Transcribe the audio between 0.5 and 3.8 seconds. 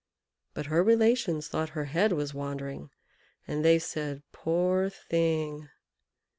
But her relations thought her head was wandering, and they